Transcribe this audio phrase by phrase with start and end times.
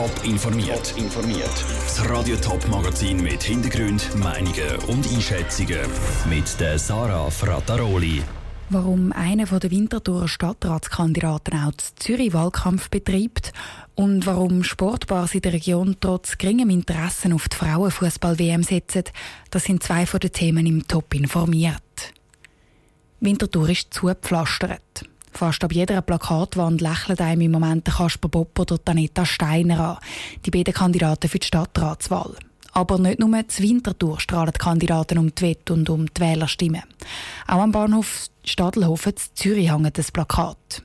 [0.00, 0.94] Top informiert.
[0.96, 1.64] informiert.
[1.84, 5.80] Das Radio Top Magazin mit Hintergrund, Meinungen und Einschätzungen
[6.26, 8.22] mit der Sarah Frataroli.
[8.70, 13.52] Warum einer der Winterthur Stadtratskandidaten auch den Zürich Wahlkampf betreibt
[13.94, 19.04] und warum Sportbars in der Region trotz geringem Interesse auf die Frauenfußball-WM setzen,
[19.50, 21.82] das sind zwei von den Themen im Top informiert.
[23.20, 25.09] Winterthur ist zugepflastert.
[25.32, 29.98] Fast ab jeder Plakatwand lächelt einem im Moment Kasper Bopp oder Anita Steiner an,
[30.44, 32.34] die beiden Kandidaten für die Stadtratswahl.
[32.72, 36.82] Aber nicht nur zu Winterthur strahlen die Kandidaten um die Wette und um die Wählerstimmen.
[37.46, 40.82] Auch am Bahnhof Stadelhofen in Zürich hängt das Plakat.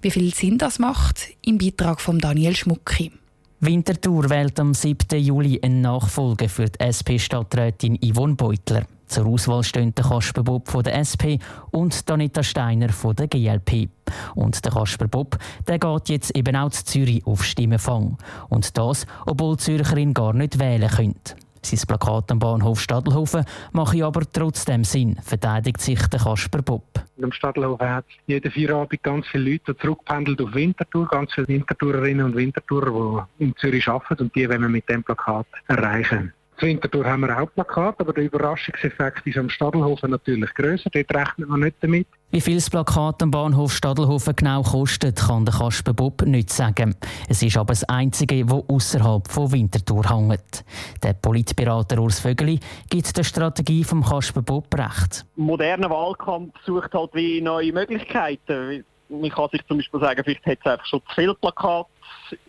[0.00, 3.12] Wie viel Sinn das macht, im Beitrag von Daniel Schmucki.
[3.60, 5.18] Winterthur wählt am 7.
[5.18, 8.86] Juli einen Nachfolger für die SP-Stadträtin Yvonne Beutler.
[9.06, 11.38] Zur Auswahl stehen der Kasper Bob von der SP
[11.70, 13.88] und Danita Steiner von der GLP.
[14.34, 18.18] Und der Kasper Bob, der geht jetzt eben auch zu Zürich auf Stimmenfang.
[18.48, 21.36] Und das, obwohl die Zürcherin gar nicht wählen könnte.
[21.64, 26.84] Sein Plakat am Bahnhof Stadelhofen mache aber trotzdem Sinn, verteidigt sich der Kasper Bob.
[27.22, 32.36] Am Stadelhofen hat jeden Feierabend ganz viele Leute, die auf Winterthur, ganz viele Wintertourerinnen und
[32.36, 36.34] Wintertourer, die in Zürich arbeiten und die wollen wir mit dem Plakat erreichen.
[36.58, 40.88] Zu Winterthur haben wir auch Plakat, aber der Überraschungseffekt ist am Stadelhofen natürlich grösser.
[40.90, 42.06] Dort rechnet man nicht damit.
[42.30, 46.94] Wie viel das Plakat am Bahnhof Stadelhofen genau kostet, kann der Kasper Bob nicht sagen.
[47.28, 50.64] Es ist aber das einzige, das außerhalb von Winterthur hängt.
[51.02, 55.26] Der Politberater Urs Vögeli gibt der Strategie vom Kasper Bob recht.
[55.36, 58.84] Moderner Wahlkampf sucht halt wie neue Möglichkeiten.
[59.08, 61.88] Man kann sich zum Beispiel sagen, vielleicht hat es einfach schon zu viele Plakate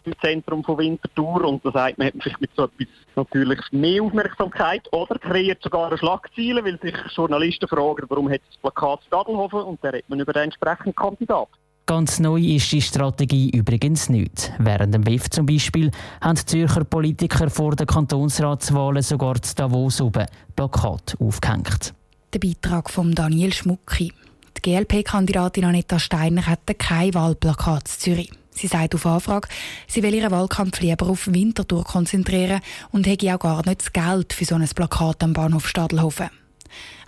[0.06, 3.60] im Zentrum von Winterthur und da sagt man, hat man vielleicht mit so etwas natürlich
[3.72, 9.02] mehr Aufmerksamkeit oder kreiert sogar eine Schlagzeile, weil sich Journalisten fragen, warum hat das Plakat
[9.08, 11.50] Stadelhofen und dann redet man über den entsprechenden Kandidat.
[11.88, 14.52] Ganz neu ist die Strategie übrigens nicht.
[14.58, 20.02] Während dem BIF zum Beispiel haben die Zürcher Politiker vor den Kantonsratswahlen sogar zu Davos
[20.02, 20.26] oben
[20.56, 21.94] Plakat aufgehängt.
[22.34, 24.12] Der Beitrag von Daniel Schmucki.
[24.58, 28.32] Die GLP-Kandidatin Anita Steiner hatte kein Wahlplakat in Zürich.
[28.52, 29.50] Sie sagt auf Anfrage,
[29.88, 32.62] sie will ihren Wahlkampf lieber auf Winterthur konzentrieren
[32.92, 36.30] und hätte auch gar nicht das Geld für so ein Plakat am Bahnhof Stadelhofen.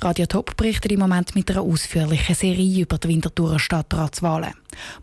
[0.01, 4.53] Radio Top berichtet im Moment mit einer ausführlichen Serie über die Winterthurer Stadtratswahlen.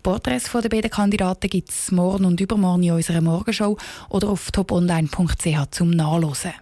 [0.03, 3.77] Porträts den beiden Kandidaten gibt es morgen und übermorgen in unserer Morgenshow
[4.09, 6.53] oder auf toponline.ch zum Nachlesen.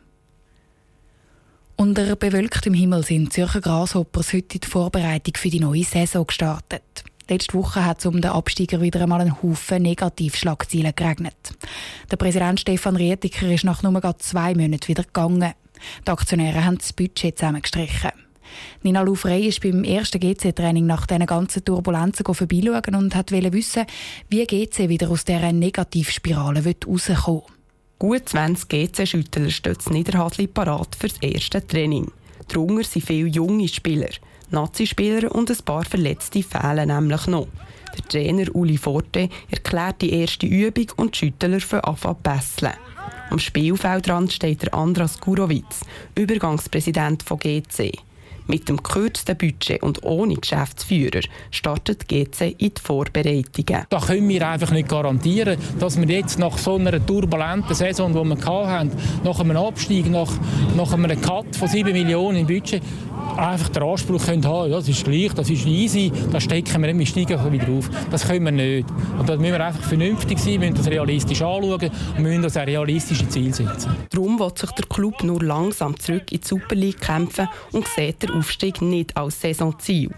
[1.82, 7.02] Unter bewölktem Himmel sind Zürcher Grasshoppers heute die Vorbereitung für die neue Saison gestartet.
[7.28, 11.34] Letzte Woche hat es um den Absteiger wieder einmal einen Haufen Negativschlagzeilen geregnet.
[12.08, 15.54] Der Präsident Stefan Rietiker ist nach nur zwei Monaten wieder gegangen.
[16.06, 18.12] Die Aktionäre haben das Budget zusammengestrichen.
[18.84, 23.86] Nina Loufrey ist beim ersten GC-Training nach diesen ganzen Turbulenzen vorbeischauen und hat wissen,
[24.28, 27.61] wie GC wieder aus dieser Negativspirale rauskommen will.
[28.02, 32.10] Gut 20 GC-Schüttler stehen in Niederhasli parat für das erste Training.
[32.48, 34.08] Darunter sind viele junge Spieler.
[34.50, 37.46] Nazi-Spieler und ein paar Verletzte fehlen nämlich noch.
[37.96, 42.72] Der Trainer Uli Forte erklärt die erste Übung und die Schüttler für Anfang Besseln.
[43.30, 45.82] Am Spielfeldrand steht der Andras Gurowitz,
[46.16, 47.92] Übergangspräsident von GC.
[48.46, 51.20] Mit dem gekürzten Budget und ohne Geschäftsführer
[51.50, 53.86] startet GC in die Vorbereitungen.
[53.88, 58.42] Da können wir einfach nicht garantieren, dass wir jetzt nach so einer turbulenten Saison, die
[58.42, 58.92] wir hatten,
[59.24, 60.32] nach einem Abstieg, nach,
[60.76, 62.82] nach einem Cut von 7 Millionen im Budget,
[63.36, 67.52] einfach den Anspruch haben, das ist gleich, das ist easy, da stecken wir wir steigen
[67.52, 67.90] wieder auf.
[68.10, 68.88] Das können wir nicht.
[69.18, 72.68] Und da müssen wir einfach vernünftig sein, müssen das realistisch anschauen und müssen uns ein
[72.68, 73.94] realistisches Ziel setzen.
[74.10, 78.22] Darum will sich der Club nur langsam zurück in die Super League kämpfen und sieht
[78.22, 80.10] den Aufstieg nicht als Saisonziel.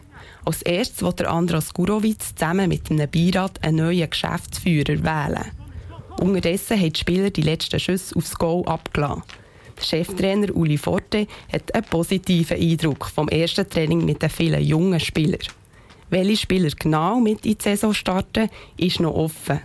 [0.44, 5.50] Als erstes wird der Andras Gurowitz zusammen mit einem Beirat einen neuen Geschäftsführer wählen.
[6.20, 9.22] Unterdessen haben die Spieler die letzten Schüsse aufs Goal abgelassen.
[9.76, 15.00] Der Cheftrainer Uli Forte hat einen positiven Eindruck vom ersten Training mit den vielen jungen
[15.00, 15.40] Spielern.
[16.10, 19.60] Welche Spieler genau mit in die Saison starten, ist noch offen.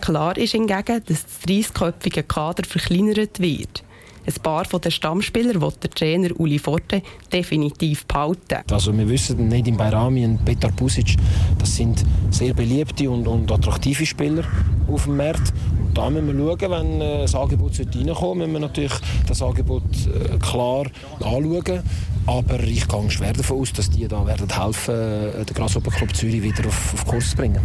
[0.00, 3.84] Klar ist hingegen, dass das 30-köpfige Kader verkleinert wird.
[4.26, 8.58] Ein paar von den Stammspielern will der Trainer Uli Forte definitiv behalten.
[8.70, 11.16] Also wir wissen, Nedim Bayrami und Petar Pusic,
[11.58, 14.44] das sind sehr beliebte und, und attraktive Spieler
[14.88, 15.52] auf dem Markt.
[16.00, 18.94] Da müssen wir schauen, wenn äh, das Angebot reinkommt, müssen wir natürlich
[19.28, 20.86] das Angebot äh, klar
[21.22, 21.82] anschauen.
[22.26, 26.16] Aber ich gehe schwer davon aus, dass die da werden helfen, äh, den Grasshopper Club
[26.16, 27.60] Zürich wieder auf, auf Kurs zu bringen.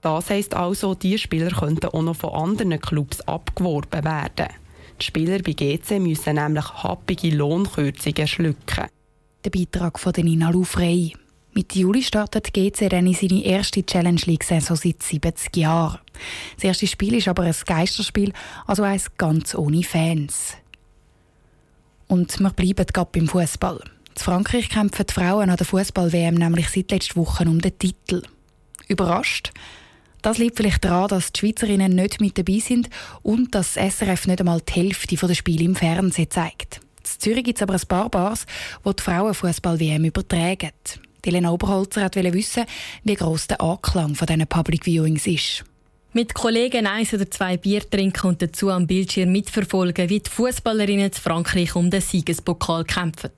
[0.00, 4.48] Das heisst also, diese Spieler könnten auch noch von anderen Clubs abgeworben werden.
[4.98, 8.86] Die Spieler bei GC müssen nämlich happige Lohnkürzungen schlucken.
[9.44, 11.12] Der Beitrag von Nina Lufrey.
[11.54, 16.00] Mitte Juli startet GC dann in seine erste Challenge League-Saison seit 70 Jahren.
[16.56, 18.32] Das erste Spiel ist aber ein Geisterspiel,
[18.66, 20.54] also eins ganz ohne Fans.
[22.08, 23.80] Und wir bleiben gerade beim Fußball.
[24.16, 28.22] In Frankreich kämpfen die Frauen an der Fußball-WM nämlich seit letzter Woche um den Titel.
[28.88, 29.52] Überrascht?
[30.22, 32.90] Das liegt vielleicht daran, dass die Schweizerinnen nicht mit dabei sind
[33.22, 36.80] und dass das SRF nicht einmal die Hälfte der Spiele im Fernsehen zeigt.
[36.98, 38.46] In Zürich gibt es aber ein paar Bars,
[38.84, 40.72] die die Frauenfußball-WM übertragen.
[41.26, 42.64] Elena Oberholzer wollte wissen,
[43.04, 45.64] wie gross der Anklang von diesen Public Viewings ist.
[46.16, 51.10] Mit Kollegen eins oder zwei Bier trinken und dazu am Bildschirm mitverfolgen, wie die Fußballerinnen
[51.10, 53.32] zu Frankreich um den Siegespokal kämpfen.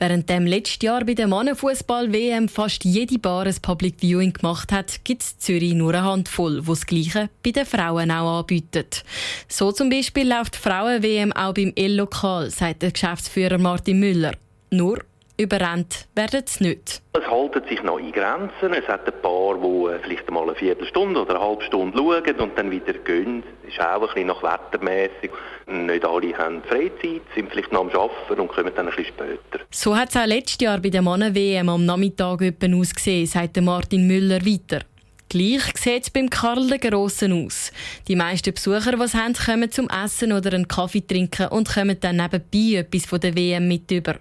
[0.00, 5.04] Während dem letzten Jahr bei der Mannenfußball-WM fast jede Bar ein Public Viewing gemacht hat,
[5.04, 9.04] gibt es Zürich nur eine Handvoll, wo das Gleiche bei den Frauen auch anbietet.
[9.46, 14.32] So zum Beispiel läuft die Frauen-WM auch beim L-Lokal, sagt der Geschäftsführer Martin Müller.
[14.70, 15.04] Nur
[15.38, 17.00] überrennt werden sie nicht.
[17.12, 18.74] Es halten sich noch in Grenzen.
[18.74, 22.40] Es hat ein paar, die äh, vielleicht mal eine Viertelstunde oder eine halbe Stunde schauen
[22.40, 23.42] und dann wieder gehen.
[23.62, 25.30] Das ist auch ein bisschen nach wettermässig.
[25.66, 29.64] Nicht alle haben Freizeit, sind vielleicht noch am Arbeiten und kommen dann ein bisschen später.
[29.70, 34.44] So hat es auch letztes Jahr bei der Mannen-WM am Nachmittag ausgesehen, sagt Martin Müller
[34.44, 34.84] weiter.
[35.28, 37.70] Gleich sieht es beim Karl der Grossen aus.
[38.06, 41.98] Die meisten Besucher, die es haben, kommen zum Essen oder einen Kaffee trinken und kommen
[42.00, 44.14] dann nebenbei etwas von der WM mit über.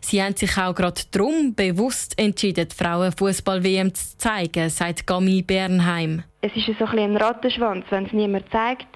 [0.00, 6.24] Sie haben sich auch gerade darum bewusst entschieden, die Frauenfußball-WM zu zeigen, sagt Gami Bernheim.
[6.40, 7.84] Es ist so ein, ein Rattenschwanz.
[7.90, 8.88] Wenn es niemand zeigt,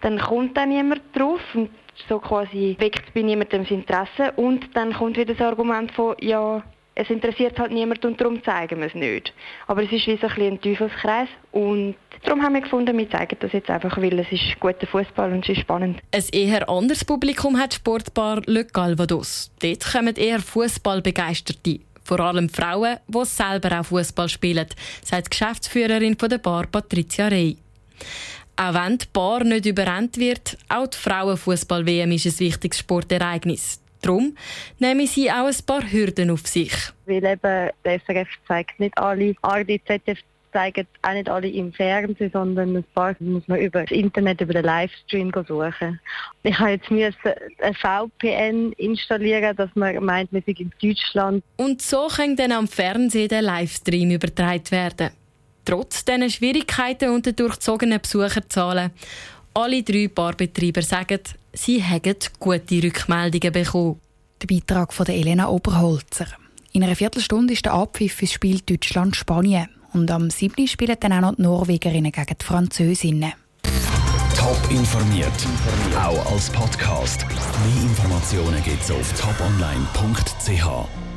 [0.00, 1.68] dann kommt dann niemand drauf und
[2.08, 6.62] so quasi weckt bei niemandem das Interesse und dann kommt wieder das Argument von, ja,
[7.00, 9.32] es interessiert halt niemand und darum zeigen wir es nicht.
[9.66, 11.94] Aber es ist wie so ein, ein Teufelskreis und
[12.24, 15.44] darum haben wir gefunden, wir zeigen das jetzt einfach, weil es ist guter Fußball und
[15.44, 16.00] es ist spannend.
[16.14, 19.50] Ein eher anderes Publikum hat Sportbar Le Calvados.
[19.62, 21.80] Dort kommen eher Fußballbegeisterte.
[22.04, 24.66] Vor allem Frauen, die selber auch Fußball spielen,
[25.02, 27.56] sagt die Geschäftsführerin der Bar Patricia Rey.
[28.56, 33.80] Auch wenn die Bar nicht überrennt wird, auch die Frauenfußball-WM ist ein wichtiges Sportereignis.
[34.02, 34.36] Darum
[34.78, 36.72] nehmen sie auch ein paar Hürden auf sich.
[37.06, 40.18] Weil eben der SRF zeigt nicht alle, ARD, ZDF
[40.52, 44.54] zeigen auch nicht alle im Fernsehen, sondern ein paar muss man über das Internet, über
[44.54, 46.00] den Livestream suchen.
[46.42, 47.18] Ich habe jetzt
[47.60, 51.44] ein VPN installieren, dass man meint, wir sind in Deutschland.
[51.56, 55.10] Und so kann dann am Fernsehen der Livestream übertragen werden.
[55.64, 58.90] Trotz diesen Schwierigkeiten und der durchzogenen Besucherzahlen.
[59.54, 61.20] Alle drei Barbetreiber sagen,
[61.52, 64.00] sie haben gute Rückmeldungen bekommen.
[64.42, 66.26] Der Beitrag von Elena Oberholzer.
[66.72, 69.68] In einer Viertelstunde ist der Abpfiff fürs Spiel Deutschland-Spanien.
[69.92, 70.66] Und am 7.
[70.66, 73.32] spielen dann auch noch die Norwegerinnen gegen die Französinnen.
[74.36, 75.28] Top informiert,
[75.96, 77.26] auch als Podcast.
[77.28, 81.09] Mehr Informationen gibt es auf toponline.ch.